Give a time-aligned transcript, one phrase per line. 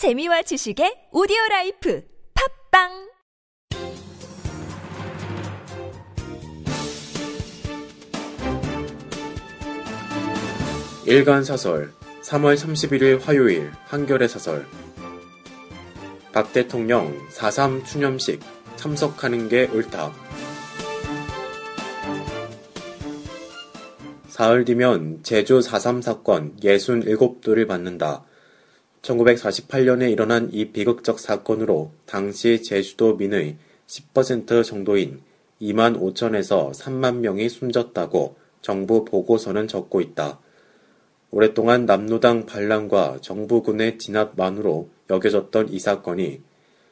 [0.00, 2.02] 재미와 지식의 오디오 life
[2.72, 2.88] 팟빵
[11.04, 11.92] 일간 사설
[12.22, 14.64] 3월 31일 화요일 한겨레 사설
[16.32, 18.40] 박 대통령 4.3 추념식
[18.76, 20.14] 참석하는 게 옳다.
[24.28, 28.24] 사흘 뒤면 제주 4.3 사건 67돌을 맞는다.
[29.02, 33.56] 1948년에 일어난 이 비극적 사건으로 당시 제주도 민의
[33.86, 35.22] 10% 정도인
[35.60, 40.38] 2만 5천에서 3만 명이 숨졌다고 정부 보고서는 적고 있다.
[41.30, 46.42] 오랫동안 남노당 반란과 정부군의 진압만으로 여겨졌던 이 사건이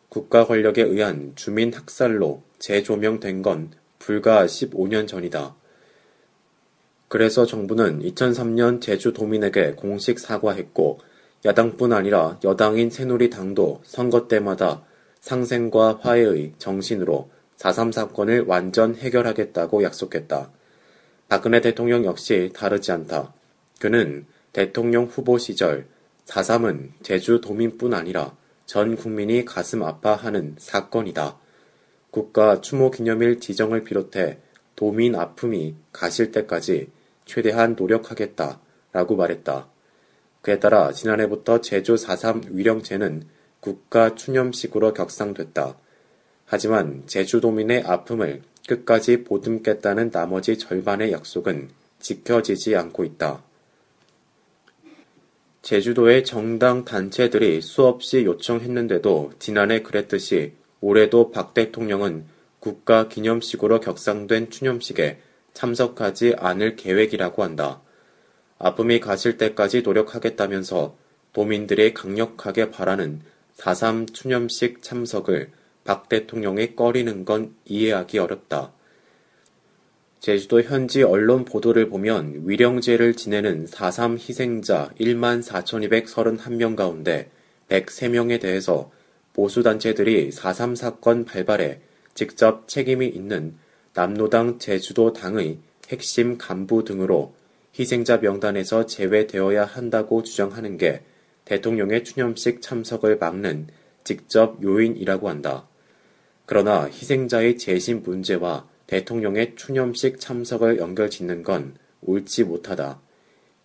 [0.09, 5.55] 국가 권력에 의한 주민 학살로 재조명된 건 불과 15년 전이다.
[7.09, 11.00] 그래서 정부는 2003년 제주도민에게 공식 사과했고
[11.45, 14.83] 야당뿐 아니라 여당인 새누리당도 선거 때마다
[15.20, 20.50] 상생과 화해의 정신으로 4.3 사건을 완전 해결하겠다고 약속했다.
[21.28, 23.34] 박근혜 대통령 역시 다르지 않다.
[23.81, 25.86] 그는 대통령 후보 시절
[26.27, 31.39] 4.3은 제주 도민뿐 아니라 전 국민이 가슴 아파하는 사건이다.
[32.11, 34.39] 국가 추모 기념일 지정을 비롯해
[34.77, 36.91] 도민 아픔이 가실 때까지
[37.25, 38.61] 최대한 노력하겠다.
[38.92, 39.69] 라고 말했다.
[40.48, 43.24] 그에 따라 지난해부터 제주 4.3 위령제는
[43.60, 45.77] 국가 추념식으로 격상됐다.
[46.46, 51.69] 하지만 제주도민의 아픔을 끝까지 보듬겠다는 나머지 절반의 약속은
[52.00, 53.42] 지켜지지 않고 있다.
[55.60, 62.24] 제주도의 정당 단체들이 수없이 요청했는데도 지난해 그랬듯이 올해도 박 대통령은
[62.58, 65.19] 국가 기념식으로 격상된 추념식에
[65.52, 67.82] 참석하지 않을 계획이라고 한다.
[68.59, 70.97] 아픔이 가실 때까지 노력하겠다면서
[71.33, 73.20] 도민들이 강력하게 바라는
[73.56, 75.50] 4.3 추념식 참석을
[75.84, 78.73] 박 대통령이 꺼리는 건 이해하기 어렵다.
[80.20, 87.31] 제주도 현지 언론 보도를 보면 위령제를 지내는 4.3 희생자 1만 4,231명 가운데
[87.69, 88.91] 103명에 대해서
[89.34, 91.81] 보수단체들이 4.3 사건 발발에
[92.15, 93.55] 직접 책임이 있는
[93.94, 97.32] 남노당 제주도 당의 핵심 간부 등으로
[97.78, 101.03] 희생자 명단에서 제외되어야 한다고 주장하는 게
[101.44, 103.69] 대통령의 추념식 참석을 막는
[104.03, 105.69] 직접 요인이라고 한다.
[106.44, 113.00] 그러나 희생자의 재심 문제와 대통령의 추념식 참석을 연결 짓는 건 옳지 못하다.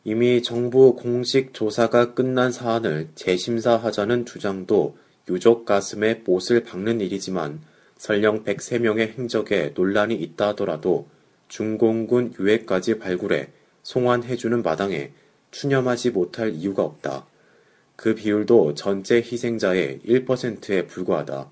[0.04, 4.98] 이미 정부 공식 조사가 끝난 사안을 재심사하자는 주장도
[5.30, 7.62] 유족 가슴에 못을 박는 일이지만
[7.98, 11.08] 설령 103명의 행적에 논란이 있다 하더라도
[11.48, 13.48] 중공군 유해까지 발굴해
[13.84, 15.12] 송환해주는 마당에
[15.52, 17.28] 추념하지 못할 이유가 없다.
[17.96, 21.52] 그 비율도 전체 희생자의 1%에 불과하다.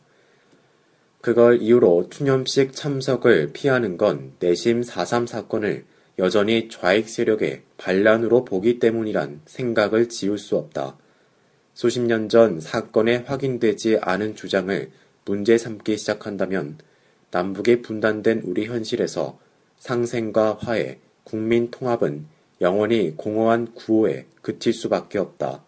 [1.21, 5.85] 그걸 이유로 추념식 참석을 피하는 건 내심 4.3 사건을
[6.17, 10.97] 여전히 좌익 세력의 반란으로 보기 때문이란 생각을 지울 수 없다.
[11.73, 14.91] 수십 년 전 사건에 확인되지 않은 주장을
[15.25, 16.79] 문제 삼기 시작한다면
[17.31, 19.39] 남북이 분단된 우리 현실에서
[19.79, 20.99] 상생과 화해,
[21.31, 22.25] 국민 통합은
[22.59, 25.63] 영원히 공허한 구호에 그칠 수밖에 없다.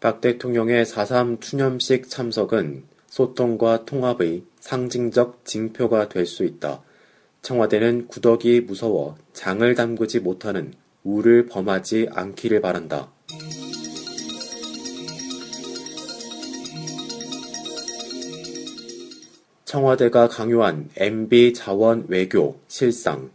[0.00, 6.82] 박 대통령의 4.3 추념식 참석은 소통과 통합의 상징적 징표가 될 수 있다.
[7.42, 13.12] 청와대는 구덕이 무서워 장을 담그지 못하는 우를 범하지 않기를 바란다.
[19.64, 23.30] 청와대가 강요한 MB 자원 외교 실상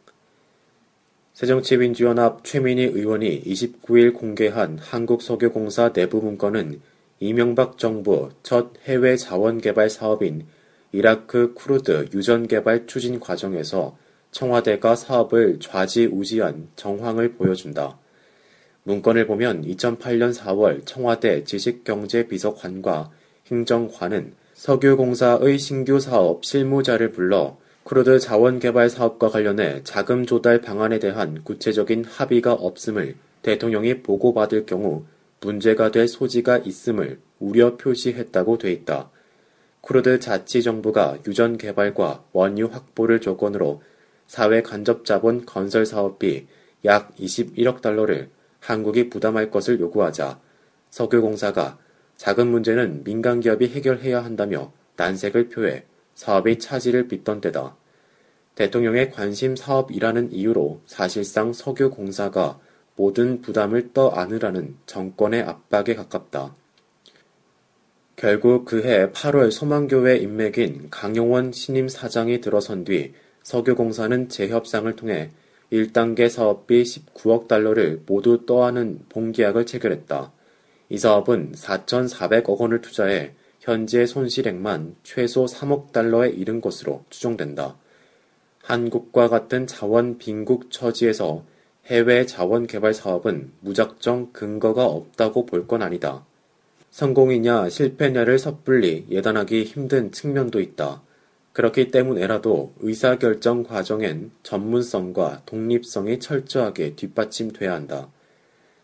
[1.41, 6.79] 새정치민주연합 최민희 의원이 29일 공개한 한국석유공사 내부 문건은
[7.19, 10.45] 이명박 정부 첫 해외 자원 개발 사업인
[10.91, 13.97] 이라크 쿠르드 유전 개발 추진 과정에서
[14.29, 17.97] 청와대가 사업을 좌지우지한 정황을 보여준다.
[18.83, 23.09] 문건을 보면 2008년 4월 청와대 지식경제비서관과
[23.49, 32.05] 행정관은 석유공사의 신규 사업 실무자를 불러 쿠르드 자원개발 사업과 관련해 자금 조달 방안에 대한 구체적인
[32.05, 35.05] 합의가 없음을 대통령이 보고받을 경우
[35.41, 39.09] 문제가 될 소지가 있음을 우려 표시했다고 돼 있다.
[39.81, 43.81] 쿠르드 자치정부가 유전 개발과 원유 확보를 조건으로
[44.27, 46.45] 사회 간접 자본 건설 사업비
[46.85, 48.29] 약 21억 달러를
[48.59, 50.39] 한국이 부담할 것을 요구하자
[50.91, 51.79] 석유공사가
[52.15, 55.85] 자금 문제는 민간 기업이 해결해야 한다며 난색을 표해
[56.15, 57.75] 사업의 차질을 빚던 때다.
[58.55, 62.59] 대통령의 관심 사업이라는 이유로 사실상 석유 공사가
[62.95, 66.55] 모든 부담을 떠안으라는 정권의 압박에 가깝다.
[68.15, 75.31] 결국 그해 8월 소망교회 인맥인 강용원 신임 사장이 들어선 뒤 석유공사는 재협상을 통해
[75.71, 80.31] 1단계 사업비 19억 달러를 모두 떠안은 봉계약을 체결했다.
[80.89, 87.77] 이 사업은 4,400억 원을 투자해 현재 손실액만 최소 3억 달러에 이른 것으로 추정된다.
[88.63, 91.43] 한국과 같은 자원 빈국 처지에서
[91.85, 96.25] 해외 자원 개발 사업은 무작정 근거가 없다고 볼 건 아니다.
[96.89, 101.03] 성공이냐 실패냐를 섣불리 예단하기 힘든 측면도 있다.
[101.53, 108.09] 그렇기 때문에라도 의사결정 과정엔 전문성과 독립성이 철저하게 뒷받침돼야 한다.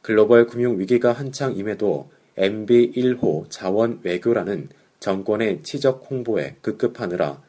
[0.04, 4.70] 글로벌 금융 위기가 한창 임해도 MB 1호 자원 외교라는
[5.00, 7.42] 정권의 치적 홍보에 급급하느라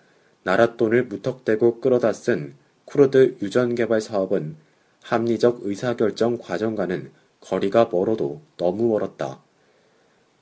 [0.43, 2.55] 나라 돈을 무턱대고 끌어다 쓴
[2.87, 4.57] 쿠르드 유전 개발 사업은
[5.03, 9.43] 합리적 의사결정 과정과는 거리가 멀어도 너무 멀었다.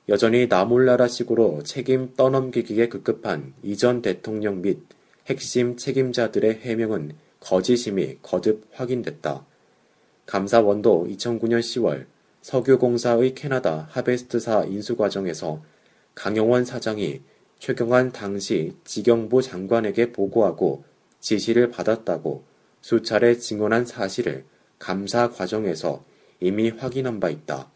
[0.09, 4.79] 여전히 나몰라라식으로 책임 떠넘기기에 급급한 이전 대통령 및
[5.27, 7.11] 핵심 책임자들의 해명은
[7.41, 9.45] 거짓임이 거듭 확인됐다.
[10.25, 12.05] 감사원도 2009년 10월
[12.47, 15.61] 석유공사의 캐나다 하베스트사 인수 과정에서
[16.15, 17.19] 강영원 사장이
[17.59, 20.85] 최경환 당시 지경부 장관에게 보고하고
[21.19, 22.45] 지시를 받았다고
[22.79, 24.45] 수차례 증언한 사실을
[24.79, 26.05] 감사 과정에서
[26.39, 27.69] 이미 확인한 바 있다.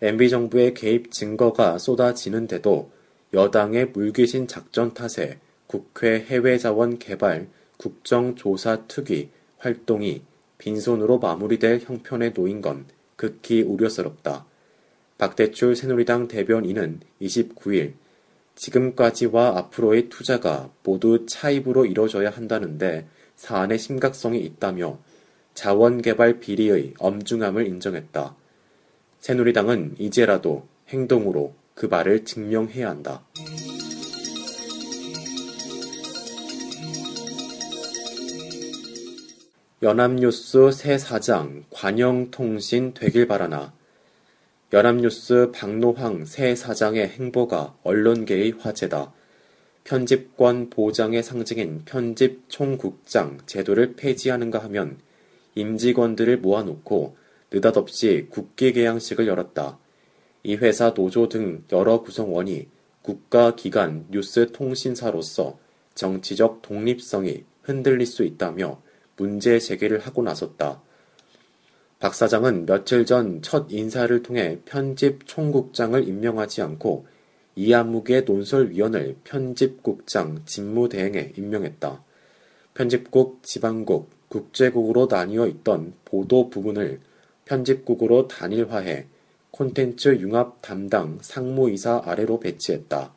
[0.00, 2.90] MB정부의 개입 증거가 쏟아지는데도
[3.34, 9.28] 여당의 물귀신 작전 탓에 국회 해외 자원 개발 국정조사 특위
[9.58, 10.22] 활동이
[10.56, 12.86] 빈손으로 마무리될 형편에 놓인 건
[13.16, 14.46] 극히 우려스럽다.
[15.18, 17.94] 박대출 새누리당 대변인은 29일
[18.54, 24.98] 지금까지와 앞으로의 투자가 모두 차입으로 이뤄져야 한다는데 사안의 심각성이 있다며
[25.54, 28.36] 자원개발 비리의 엄중함을 인정했다.
[29.20, 33.24] 새누리당은 이제라도 행동으로 그 말을 증명해야 한다.
[39.82, 43.74] 연합뉴스 새 사장 관영통신 되길 바라나
[44.72, 49.12] 연합뉴스 박노황 새 사장의 행보가 언론계의 화제다.
[49.84, 54.96] 편집권 보장의 상징인 편집 총국장 제도를 폐지하는가 하면
[55.56, 57.14] 임직원들을 모아놓고
[57.50, 59.78] 느닷없이 국기 개양식을 열었다.
[60.42, 62.68] 이 회사 노조 등 여러 구성원이
[63.02, 65.58] 국가기관 뉴스 통신사로서
[65.94, 68.80] 정치적 독립성이 흔들릴 수 있다며
[69.16, 70.82] 문제 제기를 하고 나섰다.
[71.98, 77.06] 박 사장은 며칠 전 첫 인사를 통해 편집 총국장을 임명하지 않고
[77.54, 82.04] 이한묵의 논설위원을 편집국장 직무대행에 임명했다.
[82.74, 87.00] 편집국, 지방국, 국제국으로 나뉘어 있던 보도 부분을
[87.46, 89.06] 편집국으로 단일화해
[89.50, 93.14] 콘텐츠 융합 담당 상무이사 아래로 배치했다.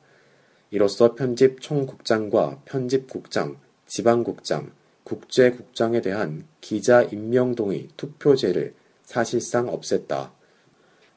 [0.71, 3.57] 이로써 편집 총국장과 편집국장,
[3.87, 4.71] 지방국장,
[5.09, 10.29] 국제국장에 대한 기자 임명 동의 투표제를 사실상 없앴다.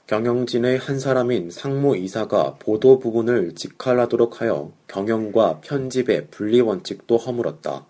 [0.07, 7.87] 경영진의 한 사람인 상무 이사가 보도 부분을 직할하도록 하여 경영과 편집의 분리 원칙도 허물었다.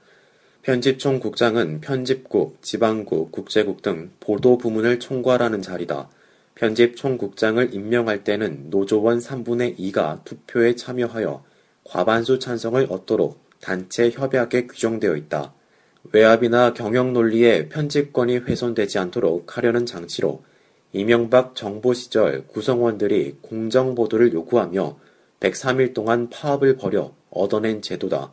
[0.62, 6.08] 편집총 국장은 편집국, 지방국, 국제국 등 보도 부문을 총괄하는 자리다.
[6.56, 11.44] 편집총 국장을 임명할 때는 노조원 3분의 2가 투표에 참여하여
[11.84, 15.54] 과반수 찬성을 얻도록 단체 협약에 규정되어 있다.
[16.10, 20.42] 외압이나 경영 논리에 편집권이 훼손되지 않도록 하려는 장치로
[20.92, 24.98] 이명박 정부 시절 구성원들이 공정 보도를 요구하며
[25.40, 28.32] 103일 동안 파업을 벌여 얻어낸 제도다.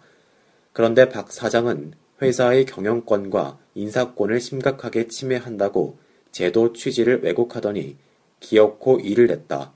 [0.73, 5.97] 그런데 박 사장은 회사의 경영권과 인사권을 심각하게 침해한다고
[6.31, 7.95] 제도 취지를 왜곡하더니
[8.39, 9.71] 기어코 일을 냈다.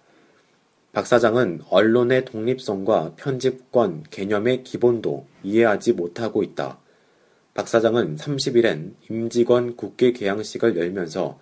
[0.92, 6.83] 박 사장은 언론의 독립성과 편집권 개념의 기본도 이해하지 못하고 있다.
[7.54, 11.40] 박 사장은 30일엔 임직원 국회 개양식을 열면서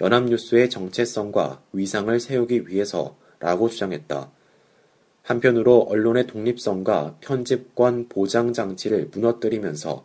[0.00, 4.32] 연합뉴스의 정체성과 위상을 세우기 위해서라고 주장했다.
[5.22, 10.04] 한편으로 언론의 독립성과 편집권 보장 장치를 무너뜨리면서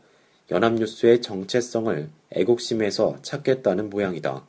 [0.51, 4.45] 연합뉴스의 정체성을 애국심에서 찾겠다는 모양이다.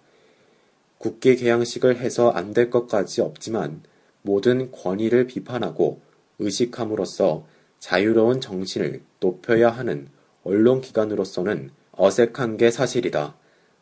[0.99, 3.83] 국기 개양식을 해서 안 될 것까지 없지만
[4.21, 6.03] 모든 권위를 비판하고
[6.39, 7.47] 의식함으로써
[7.79, 10.09] 자유로운 정신을 높여야 하는
[10.45, 13.37] 언론기관으로서는 어색한 게 사실이다.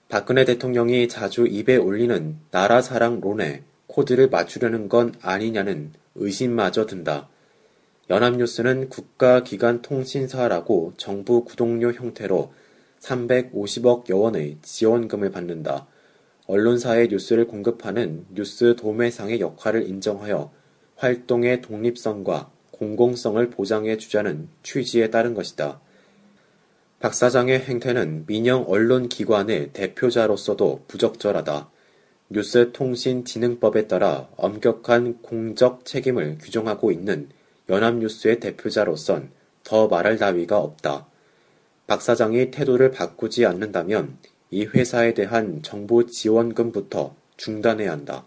[0.08, 7.28] 박근혜 대통령이 자주 입에 올리는 나라 사랑 론에 코드를 맞추려는 건 아니냐는 의심마저 든다.
[8.10, 12.52] 연합뉴스는 국가기관 통신사라고 정부 구독료 형태로
[13.00, 15.86] 350억 여원의 지원금을 받는다.
[16.46, 20.50] 언론사의 뉴스를 공급하는 뉴스 도매상의 역할을 인정하여
[20.96, 25.80] 활동의 독립성과 공공성을 보장해 주자는 취지에 따른 것이다.
[27.00, 31.70] 박 사장의 행태는 민영 언론기관의 대표자로서도 부적절하다.
[32.30, 37.28] 뉴스통신진흥법에 따라 엄격한 공적 책임을 규정하고 있는
[37.68, 39.30] 연합뉴스의 대표자로선
[39.62, 41.06] 더 말할 나위가 없다.
[41.86, 44.18] 박 사장이 태도를 바꾸지 않는다면
[44.50, 48.26] 이 회사에 대한 정부 지원금부터 중단해야 한다.